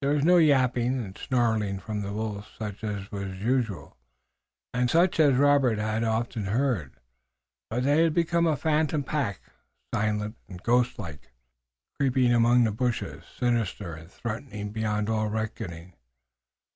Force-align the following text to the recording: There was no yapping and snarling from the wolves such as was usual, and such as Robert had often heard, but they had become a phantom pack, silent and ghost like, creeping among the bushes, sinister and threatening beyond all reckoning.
There 0.00 0.10
was 0.10 0.24
no 0.24 0.38
yapping 0.38 0.98
and 1.04 1.16
snarling 1.16 1.78
from 1.78 2.02
the 2.02 2.12
wolves 2.12 2.48
such 2.58 2.82
as 2.82 3.12
was 3.12 3.38
usual, 3.40 3.96
and 4.74 4.90
such 4.90 5.20
as 5.20 5.36
Robert 5.36 5.78
had 5.78 6.02
often 6.02 6.46
heard, 6.46 6.96
but 7.70 7.84
they 7.84 8.02
had 8.02 8.12
become 8.12 8.44
a 8.44 8.56
phantom 8.56 9.04
pack, 9.04 9.40
silent 9.94 10.36
and 10.48 10.60
ghost 10.64 10.98
like, 10.98 11.30
creeping 11.96 12.34
among 12.34 12.64
the 12.64 12.72
bushes, 12.72 13.22
sinister 13.38 13.94
and 13.94 14.10
threatening 14.10 14.70
beyond 14.72 15.08
all 15.08 15.28
reckoning. 15.28 15.92